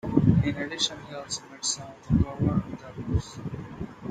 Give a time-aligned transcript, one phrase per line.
[0.43, 3.37] In addition he also made some of the cover of the albums.